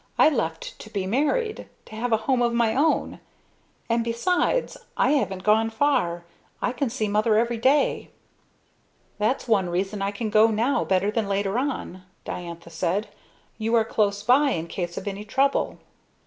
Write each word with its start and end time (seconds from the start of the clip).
"I 0.17 0.29
left 0.29 0.79
to 0.79 0.89
be 0.89 1.05
married, 1.05 1.67
to 1.85 1.95
have 1.95 2.11
a 2.11 2.17
home 2.25 2.41
of 2.41 2.53
my 2.55 2.73
own. 2.75 3.19
And 3.87 4.03
besides 4.03 4.75
I 4.97 5.11
haven't 5.11 5.43
gone 5.43 5.69
far! 5.69 6.23
I 6.59 6.71
can 6.71 6.89
see 6.89 7.07
Mother 7.07 7.37
every 7.37 7.59
day." 7.59 8.09
"That's 9.19 9.47
one 9.47 9.69
reason 9.69 10.01
I 10.01 10.09
can 10.09 10.31
go 10.31 10.47
now 10.47 10.83
better 10.83 11.11
than 11.11 11.29
later 11.29 11.59
on," 11.59 12.01
Diantha 12.25 12.71
said. 12.71 13.09
"You 13.59 13.75
are 13.75 13.85
close 13.85 14.23
by 14.23 14.49
in 14.49 14.65
case 14.65 14.97
of 14.97 15.07
any 15.07 15.23
trouble." 15.23 15.77